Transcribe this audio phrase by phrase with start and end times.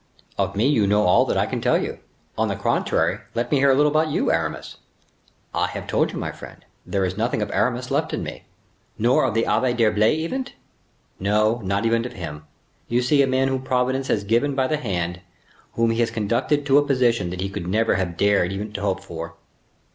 [0.35, 1.99] "Of me you know all that I can tell you.
[2.35, 4.77] On the contrary let me hear a little about you, Aramis."
[5.53, 6.65] "I have told you, my friend.
[6.87, 8.45] There is nothing of Aramis left in me."
[8.97, 10.47] "Nor of the Abbe d'Herblay even?"
[11.19, 12.45] "No, not even of him.
[12.87, 15.21] You see a man whom Providence has taken by the hand,
[15.73, 18.81] whom he has conducted to a position that he could never have dared even to
[18.81, 19.35] hope for."